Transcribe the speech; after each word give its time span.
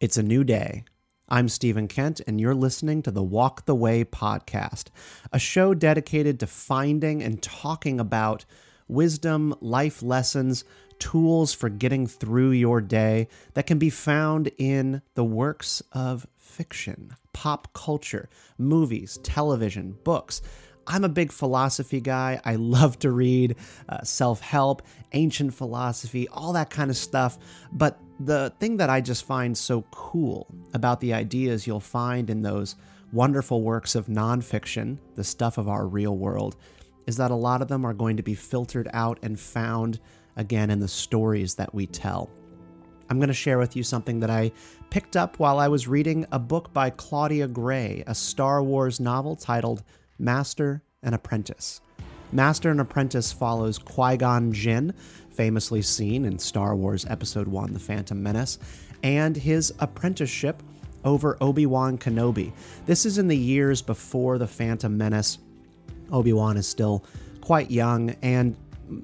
It's 0.00 0.16
a 0.16 0.22
new 0.22 0.44
day. 0.44 0.84
I'm 1.28 1.48
Stephen 1.48 1.88
Kent, 1.88 2.20
and 2.24 2.40
you're 2.40 2.54
listening 2.54 3.02
to 3.02 3.10
the 3.10 3.20
Walk 3.20 3.64
the 3.64 3.74
Way 3.74 4.04
podcast, 4.04 4.90
a 5.32 5.40
show 5.40 5.74
dedicated 5.74 6.38
to 6.38 6.46
finding 6.46 7.20
and 7.20 7.42
talking 7.42 7.98
about 7.98 8.44
wisdom, 8.86 9.56
life 9.60 10.00
lessons, 10.00 10.62
tools 11.00 11.52
for 11.52 11.68
getting 11.68 12.06
through 12.06 12.52
your 12.52 12.80
day 12.80 13.26
that 13.54 13.66
can 13.66 13.80
be 13.80 13.90
found 13.90 14.52
in 14.56 15.02
the 15.14 15.24
works 15.24 15.82
of 15.90 16.28
fiction, 16.36 17.16
pop 17.32 17.72
culture, 17.72 18.28
movies, 18.56 19.18
television, 19.24 19.98
books. 20.04 20.40
I'm 20.88 21.04
a 21.04 21.08
big 21.08 21.30
philosophy 21.30 22.00
guy. 22.00 22.40
I 22.44 22.56
love 22.56 22.98
to 23.00 23.10
read 23.10 23.56
uh, 23.88 24.02
self 24.02 24.40
help, 24.40 24.82
ancient 25.12 25.52
philosophy, 25.54 26.26
all 26.28 26.54
that 26.54 26.70
kind 26.70 26.90
of 26.90 26.96
stuff. 26.96 27.38
But 27.70 28.00
the 28.18 28.52
thing 28.58 28.78
that 28.78 28.88
I 28.90 29.02
just 29.02 29.24
find 29.26 29.56
so 29.56 29.82
cool 29.90 30.48
about 30.72 31.00
the 31.00 31.12
ideas 31.12 31.66
you'll 31.66 31.78
find 31.78 32.30
in 32.30 32.42
those 32.42 32.74
wonderful 33.12 33.62
works 33.62 33.94
of 33.94 34.06
nonfiction, 34.06 34.98
the 35.14 35.24
stuff 35.24 35.58
of 35.58 35.68
our 35.68 35.86
real 35.86 36.16
world, 36.16 36.56
is 37.06 37.16
that 37.18 37.30
a 37.30 37.36
lot 37.36 37.62
of 37.62 37.68
them 37.68 37.84
are 37.84 37.94
going 37.94 38.16
to 38.16 38.22
be 38.22 38.34
filtered 38.34 38.88
out 38.92 39.18
and 39.22 39.38
found 39.38 40.00
again 40.36 40.70
in 40.70 40.80
the 40.80 40.88
stories 40.88 41.54
that 41.54 41.74
we 41.74 41.86
tell. 41.86 42.30
I'm 43.10 43.18
going 43.18 43.28
to 43.28 43.34
share 43.34 43.58
with 43.58 43.76
you 43.76 43.82
something 43.82 44.20
that 44.20 44.30
I 44.30 44.52
picked 44.90 45.16
up 45.16 45.38
while 45.38 45.58
I 45.58 45.68
was 45.68 45.88
reading 45.88 46.26
a 46.32 46.38
book 46.38 46.72
by 46.72 46.90
Claudia 46.90 47.48
Gray, 47.48 48.04
a 48.06 48.14
Star 48.14 48.62
Wars 48.62 49.00
novel 49.00 49.36
titled 49.36 49.82
Master 50.18 50.82
and 51.02 51.14
Apprentice. 51.14 51.80
Master 52.32 52.70
and 52.70 52.80
Apprentice 52.80 53.32
follows 53.32 53.78
Qui 53.78 54.16
Gon 54.16 54.52
Jinn, 54.52 54.92
famously 55.30 55.82
seen 55.82 56.24
in 56.24 56.38
Star 56.38 56.76
Wars 56.76 57.06
Episode 57.08 57.48
1 57.48 57.72
The 57.72 57.78
Phantom 57.78 58.22
Menace, 58.22 58.58
and 59.02 59.36
his 59.36 59.72
apprenticeship 59.78 60.62
over 61.04 61.38
Obi 61.40 61.66
Wan 61.66 61.96
Kenobi. 61.96 62.52
This 62.86 63.06
is 63.06 63.18
in 63.18 63.28
the 63.28 63.36
years 63.36 63.80
before 63.80 64.38
The 64.38 64.46
Phantom 64.46 64.96
Menace. 64.96 65.38
Obi 66.10 66.32
Wan 66.32 66.56
is 66.56 66.66
still 66.66 67.04
quite 67.40 67.70
young, 67.70 68.10
and 68.22 68.56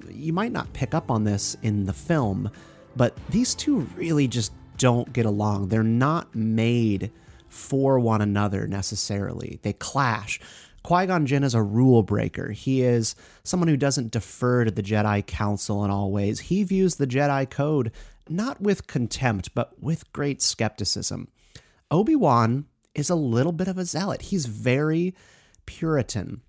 you 0.09 0.33
might 0.33 0.51
not 0.51 0.71
pick 0.73 0.93
up 0.93 1.09
on 1.09 1.23
this 1.23 1.55
in 1.63 1.85
the 1.85 1.93
film, 1.93 2.49
but 2.95 3.15
these 3.29 3.55
two 3.55 3.79
really 3.95 4.27
just 4.27 4.51
don't 4.77 5.11
get 5.13 5.25
along. 5.25 5.69
They're 5.69 5.83
not 5.83 6.35
made 6.35 7.11
for 7.47 7.99
one 7.99 8.21
another 8.21 8.67
necessarily, 8.67 9.59
they 9.61 9.73
clash. 9.73 10.39
Qui 10.85 11.07
Gon 11.07 11.25
Jinn 11.25 11.43
is 11.43 11.55
a 11.55 11.63
rule 11.63 12.03
breaker. 12.03 12.51
He 12.51 12.83
is 12.83 13.15
someone 13.43 13.67
who 13.67 13.75
doesn't 13.75 14.11
defer 14.11 14.65
to 14.65 14.69
the 14.69 14.83
Jedi 14.83 15.25
Council 15.25 15.83
in 15.83 15.89
all 15.89 16.11
ways. 16.11 16.41
He 16.41 16.61
views 16.61 16.97
the 16.97 17.07
Jedi 17.07 17.49
Code 17.49 17.91
not 18.29 18.61
with 18.61 18.85
contempt, 18.85 19.55
but 19.55 19.81
with 19.81 20.13
great 20.13 20.43
skepticism. 20.43 21.27
Obi 21.89 22.15
Wan 22.15 22.65
is 22.93 23.09
a 23.09 23.15
little 23.15 23.51
bit 23.51 23.67
of 23.67 23.79
a 23.79 23.85
zealot. 23.85 24.21
He's 24.21 24.45
very 24.45 25.15
Puritan 25.65 26.41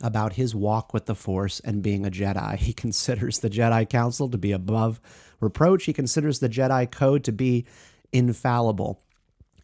about 0.00 0.34
his 0.34 0.54
walk 0.54 0.94
with 0.94 1.06
the 1.06 1.16
Force 1.16 1.58
and 1.58 1.82
being 1.82 2.06
a 2.06 2.10
Jedi. 2.10 2.58
He 2.58 2.72
considers 2.84 3.40
the 3.40 3.50
Jedi 3.50 3.88
Council 3.90 4.28
to 4.28 4.38
be 4.38 4.52
above 4.52 5.00
reproach, 5.40 5.86
he 5.86 5.92
considers 5.92 6.38
the 6.38 6.48
Jedi 6.48 6.88
Code 6.88 7.24
to 7.24 7.32
be 7.32 7.66
infallible. 8.12 9.02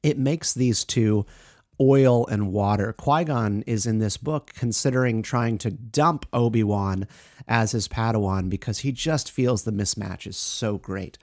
It 0.03 0.19
makes 0.19 0.55
these 0.55 0.85
two 0.85 1.25
oil 1.81 2.27
and 2.27 2.53
water. 2.53 2.93
Qui 2.93 3.25
Gon 3.25 3.63
is 3.67 3.87
in 3.87 3.99
this 3.99 4.17
book 4.17 4.53
considering 4.55 5.23
trying 5.23 5.59
to 5.59 5.71
dump 5.71 6.27
Obi 6.33 6.63
Wan 6.63 7.07
as 7.47 7.73
his 7.73 7.89
Padawan 7.89 8.51
because 8.51 8.79
he 8.79 8.93
just 8.93 9.31
feels 9.31 9.63
the 9.63 9.73
mismatch 9.73 10.27
is 10.27 10.37
so 10.37 10.79
great. 10.79 11.19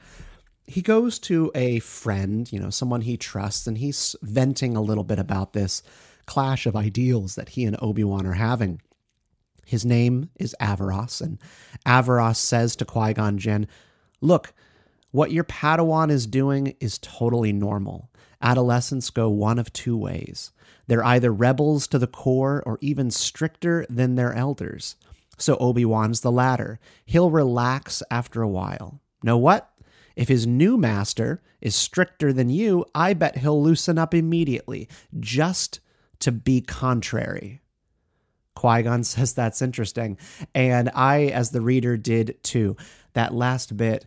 He 0.67 0.81
goes 0.81 1.19
to 1.19 1.51
a 1.53 1.79
friend, 1.79 2.51
you 2.51 2.59
know, 2.59 2.71
someone 2.71 3.01
he 3.01 3.17
trusts, 3.17 3.67
and 3.67 3.77
he's 3.77 4.15
venting 4.23 4.75
a 4.75 4.81
little 4.81 5.03
bit 5.03 5.19
about 5.19 5.53
this 5.53 5.83
clash 6.25 6.65
of 6.65 6.75
ideals 6.75 7.35
that 7.35 7.49
he 7.49 7.65
and 7.65 7.77
Obi 7.81 8.03
Wan 8.03 8.25
are 8.25 8.33
having. 8.33 8.81
His 9.65 9.85
name 9.85 10.29
is 10.39 10.55
Averross, 10.59 11.21
and 11.21 11.39
Averross 11.85 12.37
says 12.37 12.75
to 12.77 12.85
Qui 12.85 13.13
Gon 13.13 13.37
Jinn, 13.37 13.67
Look, 14.21 14.53
what 15.15 15.31
your 15.31 15.45
Padawan 15.45 16.11
is 16.11 16.27
doing 16.27 16.75
is 16.79 16.99
totally 16.99 17.53
normal 17.53 18.11
adolescents 18.41 19.09
go 19.09 19.29
one 19.29 19.57
of 19.57 19.71
two 19.71 19.97
ways. 19.97 20.51
They're 20.87 21.03
either 21.03 21.31
rebels 21.31 21.87
to 21.87 21.99
the 21.99 22.05
core 22.05 22.61
or 22.65 22.77
even 22.81 23.09
stricter 23.09 23.85
than 23.89 24.15
their 24.15 24.33
elders. 24.33 24.97
So 25.37 25.55
Obi 25.57 25.85
Wan's 25.85 26.21
the 26.21 26.31
latter. 26.31 26.79
He'll 27.05 27.31
relax 27.31 28.03
after 28.11 28.41
a 28.41 28.47
while. 28.47 29.01
Know 29.23 29.37
what? 29.37 29.71
If 30.15 30.27
his 30.27 30.45
new 30.45 30.77
master 30.77 31.41
is 31.59 31.75
stricter 31.75 32.31
than 32.31 32.49
you, 32.49 32.85
I 32.93 33.13
bet 33.13 33.37
he'll 33.37 33.63
loosen 33.63 33.97
up 33.97 34.13
immediately, 34.13 34.87
just 35.19 35.79
to 36.19 36.31
be 36.31 36.61
contrary. 36.61 37.61
Qui 38.53 38.83
Gon 38.83 39.03
says 39.03 39.33
that's 39.33 39.61
interesting. 39.61 40.17
And 40.53 40.91
I, 40.93 41.25
as 41.27 41.51
the 41.51 41.61
reader, 41.61 41.97
did 41.97 42.37
too. 42.43 42.77
That 43.13 43.33
last 43.33 43.75
bit 43.75 44.05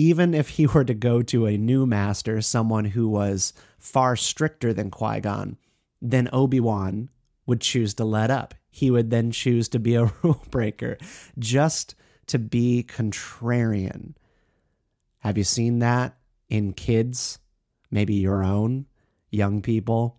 even 0.00 0.32
if 0.32 0.48
he 0.48 0.66
were 0.66 0.84
to 0.84 0.94
go 0.94 1.20
to 1.20 1.44
a 1.44 1.58
new 1.58 1.84
master, 1.84 2.40
someone 2.40 2.86
who 2.86 3.06
was 3.06 3.52
far 3.78 4.16
stricter 4.16 4.72
than 4.72 4.90
Qui 4.90 5.20
Gon, 5.20 5.58
then 6.00 6.26
Obi 6.32 6.58
Wan 6.58 7.10
would 7.44 7.60
choose 7.60 7.92
to 7.94 8.04
let 8.06 8.30
up. 8.30 8.54
He 8.70 8.90
would 8.90 9.10
then 9.10 9.30
choose 9.30 9.68
to 9.68 9.78
be 9.78 9.96
a 9.96 10.04
rule 10.22 10.42
breaker 10.50 10.96
just 11.38 11.94
to 12.28 12.38
be 12.38 12.82
contrarian. 12.88 14.14
Have 15.18 15.36
you 15.36 15.44
seen 15.44 15.80
that 15.80 16.16
in 16.48 16.72
kids, 16.72 17.38
maybe 17.90 18.14
your 18.14 18.42
own 18.42 18.86
young 19.30 19.60
people, 19.60 20.16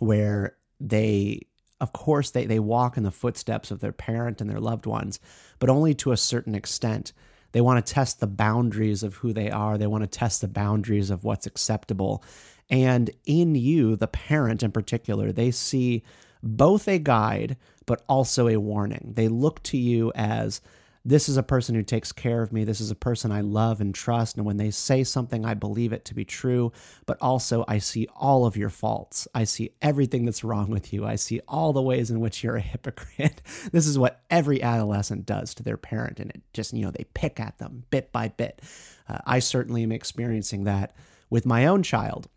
where 0.00 0.56
they, 0.80 1.46
of 1.80 1.92
course, 1.92 2.32
they, 2.32 2.46
they 2.46 2.58
walk 2.58 2.96
in 2.96 3.04
the 3.04 3.12
footsteps 3.12 3.70
of 3.70 3.78
their 3.78 3.92
parent 3.92 4.40
and 4.40 4.50
their 4.50 4.58
loved 4.58 4.86
ones, 4.86 5.20
but 5.60 5.70
only 5.70 5.94
to 5.94 6.10
a 6.10 6.16
certain 6.16 6.56
extent. 6.56 7.12
They 7.54 7.60
want 7.60 7.86
to 7.86 7.94
test 7.94 8.18
the 8.18 8.26
boundaries 8.26 9.04
of 9.04 9.14
who 9.14 9.32
they 9.32 9.48
are. 9.48 9.78
They 9.78 9.86
want 9.86 10.02
to 10.02 10.08
test 10.08 10.40
the 10.40 10.48
boundaries 10.48 11.08
of 11.08 11.22
what's 11.22 11.46
acceptable. 11.46 12.24
And 12.68 13.10
in 13.26 13.54
you, 13.54 13.94
the 13.94 14.08
parent 14.08 14.64
in 14.64 14.72
particular, 14.72 15.30
they 15.30 15.52
see 15.52 16.02
both 16.42 16.88
a 16.88 16.98
guide, 16.98 17.56
but 17.86 18.02
also 18.08 18.48
a 18.48 18.56
warning. 18.56 19.12
They 19.14 19.28
look 19.28 19.62
to 19.64 19.76
you 19.76 20.10
as 20.16 20.60
this 21.04 21.28
is 21.28 21.36
a 21.36 21.42
person 21.42 21.74
who 21.74 21.82
takes 21.82 22.12
care 22.12 22.42
of 22.42 22.52
me. 22.52 22.64
This 22.64 22.80
is 22.80 22.90
a 22.90 22.94
person 22.94 23.30
I 23.30 23.42
love 23.42 23.80
and 23.80 23.94
trust. 23.94 24.36
And 24.36 24.46
when 24.46 24.56
they 24.56 24.70
say 24.70 25.04
something, 25.04 25.44
I 25.44 25.52
believe 25.52 25.92
it 25.92 26.06
to 26.06 26.14
be 26.14 26.24
true. 26.24 26.72
But 27.04 27.18
also, 27.20 27.64
I 27.68 27.78
see 27.78 28.08
all 28.16 28.46
of 28.46 28.56
your 28.56 28.70
faults. 28.70 29.28
I 29.34 29.44
see 29.44 29.74
everything 29.82 30.24
that's 30.24 30.42
wrong 30.42 30.70
with 30.70 30.94
you. 30.94 31.04
I 31.04 31.16
see 31.16 31.40
all 31.46 31.74
the 31.74 31.82
ways 31.82 32.10
in 32.10 32.20
which 32.20 32.42
you're 32.42 32.56
a 32.56 32.60
hypocrite. 32.62 33.42
this 33.70 33.86
is 33.86 33.98
what 33.98 34.22
every 34.30 34.62
adolescent 34.62 35.26
does 35.26 35.54
to 35.54 35.62
their 35.62 35.76
parent. 35.76 36.20
And 36.20 36.30
it 36.30 36.42
just, 36.54 36.72
you 36.72 36.84
know, 36.84 36.90
they 36.90 37.04
pick 37.12 37.38
at 37.38 37.58
them 37.58 37.84
bit 37.90 38.10
by 38.10 38.28
bit. 38.28 38.62
Uh, 39.06 39.18
I 39.26 39.40
certainly 39.40 39.82
am 39.82 39.92
experiencing 39.92 40.64
that 40.64 40.96
with 41.28 41.44
my 41.44 41.66
own 41.66 41.82
child 41.82 42.28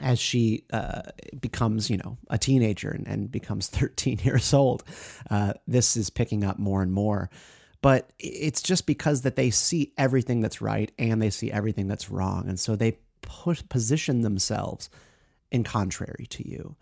as 0.00 0.18
she 0.18 0.64
uh, 0.72 1.02
becomes, 1.40 1.90
you 1.90 1.98
know, 1.98 2.16
a 2.30 2.38
teenager 2.38 2.90
and, 2.90 3.06
and 3.06 3.30
becomes 3.30 3.66
13 3.68 4.20
years 4.22 4.54
old. 4.54 4.82
Uh, 5.30 5.52
this 5.66 5.94
is 5.94 6.08
picking 6.08 6.42
up 6.42 6.58
more 6.58 6.80
and 6.80 6.92
more 6.92 7.28
but 7.80 8.12
it's 8.18 8.62
just 8.62 8.86
because 8.86 9.22
that 9.22 9.36
they 9.36 9.50
see 9.50 9.92
everything 9.96 10.40
that's 10.40 10.60
right 10.60 10.90
and 10.98 11.22
they 11.22 11.30
see 11.30 11.50
everything 11.52 11.86
that's 11.86 12.10
wrong. 12.10 12.48
And 12.48 12.58
so 12.58 12.74
they 12.74 12.98
push, 13.22 13.62
position 13.68 14.22
themselves 14.22 14.90
in 15.50 15.64
contrary 15.64 16.26
to 16.30 16.48
you. 16.48 16.76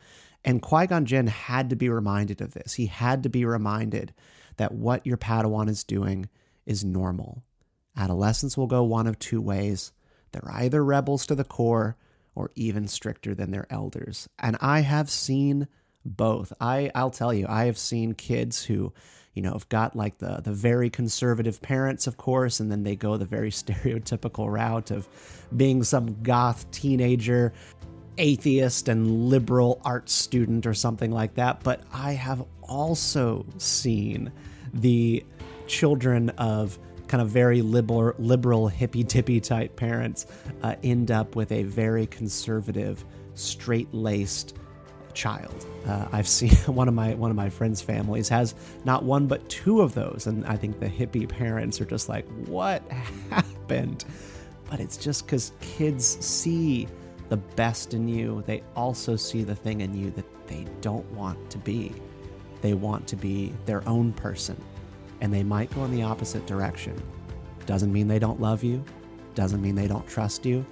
And 0.44 0.62
qui-gon 0.62 1.06
jinn 1.06 1.26
had 1.26 1.70
to 1.70 1.76
be 1.76 1.88
reminded 1.88 2.40
of 2.40 2.54
this. 2.54 2.74
He 2.74 2.86
had 2.86 3.24
to 3.24 3.28
be 3.28 3.44
reminded 3.44 4.14
that 4.56 4.72
what 4.72 5.06
your 5.06 5.16
padawan 5.16 5.68
is 5.68 5.84
doing 5.84 6.28
is 6.64 6.84
normal. 6.84 7.42
Adolescents 7.96 8.56
will 8.56 8.66
go 8.66 8.82
one 8.82 9.06
of 9.06 9.18
two 9.18 9.40
ways. 9.40 9.92
They're 10.32 10.50
either 10.50 10.84
rebels 10.84 11.26
to 11.26 11.34
the 11.34 11.44
core 11.44 11.96
or 12.34 12.50
even 12.54 12.86
stricter 12.86 13.34
than 13.34 13.50
their 13.50 13.66
elders. 13.70 14.28
And 14.38 14.56
i 14.60 14.80
have 14.80 15.10
seen 15.10 15.66
both. 16.04 16.52
I 16.60 16.92
i'll 16.94 17.10
tell 17.10 17.34
you 17.34 17.46
i 17.48 17.64
have 17.64 17.78
seen 17.78 18.12
kids 18.12 18.64
who 18.64 18.92
you 19.36 19.42
know, 19.42 19.52
have 19.52 19.68
got 19.68 19.94
like 19.94 20.18
the 20.18 20.40
the 20.42 20.52
very 20.52 20.88
conservative 20.88 21.60
parents, 21.60 22.06
of 22.06 22.16
course, 22.16 22.58
and 22.58 22.72
then 22.72 22.82
they 22.82 22.96
go 22.96 23.16
the 23.18 23.26
very 23.26 23.50
stereotypical 23.62 24.50
route 24.50 24.90
of 24.90 25.06
being 25.56 25.84
some 25.84 26.20
goth 26.22 26.68
teenager, 26.72 27.52
atheist 28.18 28.88
and 28.88 29.28
liberal 29.28 29.80
arts 29.84 30.12
student 30.12 30.66
or 30.66 30.72
something 30.72 31.12
like 31.12 31.34
that. 31.34 31.62
But 31.62 31.82
I 31.92 32.12
have 32.12 32.44
also 32.62 33.44
seen 33.58 34.32
the 34.72 35.22
children 35.66 36.30
of 36.30 36.78
kind 37.06 37.20
of 37.20 37.28
very 37.28 37.60
liberal, 37.60 38.14
liberal 38.18 38.68
hippy 38.68 39.04
dippy 39.04 39.40
type 39.40 39.76
parents 39.76 40.26
uh, 40.62 40.76
end 40.82 41.10
up 41.10 41.36
with 41.36 41.52
a 41.52 41.62
very 41.64 42.06
conservative, 42.06 43.04
straight 43.34 43.92
laced 43.92 44.56
child. 45.16 45.66
Uh, 45.86 46.06
I've 46.12 46.28
seen 46.28 46.50
one 46.66 46.86
of 46.86 46.94
my 46.94 47.14
one 47.14 47.30
of 47.30 47.36
my 47.36 47.48
friends' 47.48 47.82
families 47.82 48.28
has 48.28 48.54
not 48.84 49.02
one 49.02 49.26
but 49.26 49.48
two 49.48 49.80
of 49.80 49.94
those, 49.94 50.26
and 50.28 50.44
I 50.46 50.56
think 50.56 50.78
the 50.78 50.88
hippie 50.88 51.28
parents 51.28 51.80
are 51.80 51.84
just 51.84 52.08
like, 52.08 52.26
"What 52.46 52.88
happened?" 53.30 54.04
But 54.70 54.80
it's 54.80 54.96
just 54.96 55.26
because 55.26 55.52
kids 55.60 56.04
see 56.24 56.86
the 57.28 57.36
best 57.36 57.94
in 57.94 58.06
you, 58.06 58.42
they 58.46 58.62
also 58.76 59.16
see 59.16 59.42
the 59.42 59.54
thing 59.54 59.80
in 59.80 59.94
you 59.96 60.10
that 60.12 60.26
they 60.46 60.64
don't 60.80 61.08
want 61.12 61.50
to 61.50 61.58
be. 61.58 61.92
They 62.62 62.74
want 62.74 63.06
to 63.08 63.16
be 63.16 63.52
their 63.64 63.86
own 63.88 64.12
person, 64.12 64.60
and 65.20 65.32
they 65.32 65.42
might 65.42 65.74
go 65.74 65.84
in 65.84 65.90
the 65.92 66.02
opposite 66.02 66.46
direction. 66.46 67.00
Doesn't 67.64 67.92
mean 67.92 68.06
they 68.06 68.20
don't 68.20 68.40
love 68.40 68.62
you, 68.62 68.84
doesn't 69.34 69.60
mean 69.60 69.74
they 69.74 69.88
don't 69.88 70.06
trust 70.06 70.46
you. 70.46 70.64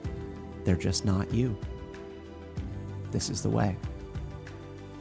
They're 0.64 0.76
just 0.76 1.04
not 1.04 1.32
you. 1.32 1.56
This 3.10 3.30
is 3.30 3.42
the 3.42 3.50
way. 3.50 3.76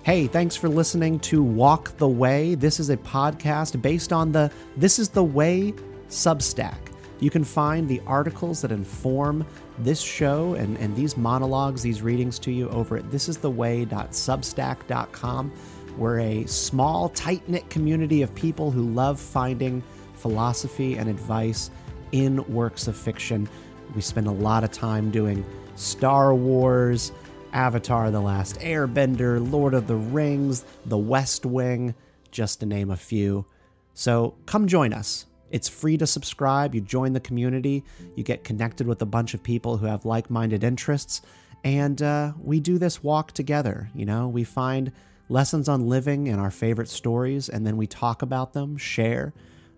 Hey, 0.04 0.28
thanks 0.28 0.56
for 0.58 0.68
listening 0.68 1.22
to 1.22 1.42
Walk 1.42 1.96
the 1.96 2.10
Way. 2.10 2.56
This 2.56 2.82
is 2.82 2.90
a 2.90 2.98
podcast 2.98 3.82
based 3.82 4.12
on 4.12 4.34
the 4.34 4.52
This 4.76 5.00
is 5.00 5.08
the 5.08 5.24
Way 5.24 5.74
Substack. 6.10 6.76
You 7.22 7.30
can 7.30 7.46
find 7.46 7.88
the 7.88 8.02
articles 8.06 8.62
that 8.64 8.74
inform 8.74 9.48
this 9.80 10.02
show 10.02 10.56
and, 10.56 10.78
and 10.80 10.94
these 10.94 11.16
monologues, 11.16 11.82
these 11.82 12.02
readings 12.02 12.38
to 12.40 12.52
you 12.52 12.68
over 12.68 12.98
at 12.98 13.06
thisistheway.substack.com. 13.12 15.52
We're 15.98 16.20
a 16.20 16.46
small, 16.48 17.08
tight 17.08 17.48
knit 17.48 17.70
community 17.70 18.24
of 18.24 18.36
people 18.36 18.72
who 18.72 18.82
love 18.82 19.22
finding 19.22 19.82
philosophy 20.16 20.98
and 20.98 21.10
advice 21.10 21.72
in 22.12 22.44
works 22.54 22.90
of 22.90 22.98
fiction. 22.98 23.48
We 23.96 24.02
spend 24.02 24.28
a 24.28 24.32
lot 24.32 24.66
of 24.66 24.72
time 24.72 25.12
doing 25.12 25.46
Star 25.76 26.36
Wars, 26.36 27.12
Avatar 27.54 28.12
The 28.12 28.20
Last 28.20 28.60
Airbender, 28.60 29.40
Lord 29.52 29.74
of 29.74 29.88
the 29.88 29.96
Rings, 29.96 30.66
The 30.86 30.98
West 30.98 31.46
Wing, 31.46 31.96
just 32.32 32.60
to 32.60 32.66
name 32.66 32.92
a 32.92 32.98
few. 32.98 33.46
So 33.94 34.36
come 34.46 34.68
join 34.68 34.92
us. 34.92 35.28
It's 35.52 35.70
free 35.70 35.98
to 35.98 36.08
subscribe. 36.08 36.74
You 36.74 36.82
join 36.82 37.14
the 37.14 37.20
community, 37.20 37.84
you 38.16 38.24
get 38.24 38.44
connected 38.44 38.88
with 38.88 39.04
a 39.04 39.06
bunch 39.06 39.36
of 39.36 39.44
people 39.44 39.78
who 39.78 39.86
have 39.86 40.04
like 40.04 40.32
minded 40.32 40.64
interests, 40.64 41.22
and 41.64 42.02
uh, 42.02 42.34
we 42.42 42.60
do 42.60 42.80
this 42.80 43.04
walk 43.04 43.34
together. 43.34 43.90
You 43.94 44.06
know, 44.06 44.28
we 44.28 44.44
find 44.44 44.92
lessons 45.30 45.70
on 45.70 45.88
living 45.88 46.26
in 46.28 46.40
our 46.40 46.52
favorite 46.52 46.90
stories, 46.90 47.50
and 47.50 47.68
then 47.68 47.78
we 47.78 47.86
talk 47.86 48.24
about 48.24 48.54
them, 48.54 48.78
share, 48.78 49.32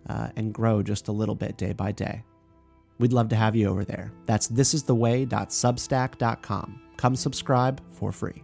uh, 0.08 0.30
and 0.38 0.54
grow 0.54 0.82
just 0.82 1.10
a 1.10 1.12
little 1.12 1.36
bit 1.36 1.58
day 1.58 1.74
by 1.74 1.92
day. 1.92 2.24
We'd 2.98 3.12
love 3.12 3.28
to 3.30 3.36
have 3.36 3.58
you 3.58 3.68
over 3.68 3.84
there. 3.84 4.14
That's 4.26 4.48
thisistheway.substack.com. 4.48 6.85
Come 6.98 7.16
subscribe 7.16 7.82
for 7.92 8.12
free. 8.12 8.44